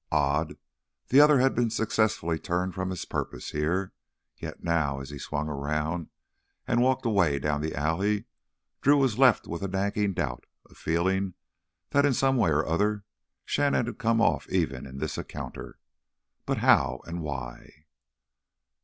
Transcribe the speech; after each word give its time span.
Odd, 0.11 0.57
the 1.09 1.21
other 1.21 1.37
had 1.37 1.53
been 1.53 1.69
successfully 1.69 2.39
turned 2.39 2.73
from 2.73 2.89
his 2.89 3.05
purpose 3.05 3.51
here. 3.51 3.93
Yet 4.35 4.63
now 4.63 4.99
as 4.99 5.11
he 5.11 5.19
swung 5.19 5.47
around 5.47 6.09
and 6.67 6.81
walked 6.81 7.05
away 7.05 7.37
down 7.37 7.61
the 7.61 7.75
alley 7.75 8.25
Drew 8.81 8.97
was 8.97 9.19
left 9.19 9.45
with 9.45 9.61
a 9.61 9.67
nagging 9.67 10.13
doubt, 10.15 10.47
a 10.67 10.73
feeling 10.73 11.35
that 11.91 12.03
in 12.03 12.15
some 12.15 12.35
way 12.37 12.49
or 12.49 12.65
other 12.65 13.03
Shannon 13.45 13.85
had 13.85 13.99
come 13.99 14.19
off 14.19 14.49
even 14.49 14.87
in 14.87 14.97
this 14.97 15.19
encounter.... 15.19 15.77
But 16.47 16.57
how 16.65 17.01
and 17.05 17.21
why? 17.21 17.85